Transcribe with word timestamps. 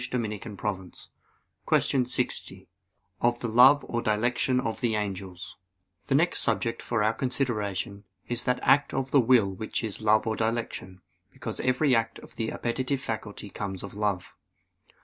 _______________________QUESTION 1.67 2.05
60 2.07 2.67
OF 3.21 3.39
THE 3.39 3.47
LOVE 3.47 3.85
OR 3.87 4.01
DILECTION 4.01 4.59
OF 4.59 4.81
THE 4.81 4.95
ANGELS 4.95 5.29
(In 5.29 5.45
Five 5.45 5.51
Articles) 5.51 6.07
The 6.07 6.15
next 6.15 6.41
subject 6.41 6.81
for 6.81 7.03
our 7.03 7.13
consideration 7.13 8.05
is 8.27 8.45
that 8.45 8.59
act 8.63 8.95
of 8.95 9.11
the 9.11 9.21
will 9.21 9.53
which 9.53 9.83
is 9.83 10.01
love 10.01 10.25
or 10.25 10.35
dilection; 10.35 11.01
because 11.31 11.59
every 11.59 11.93
act 11.93 12.17
of 12.17 12.35
the 12.35 12.49
appetitive 12.51 12.99
faculty 12.99 13.51
comes 13.51 13.83
of 13.83 13.93
love. 13.93 14.33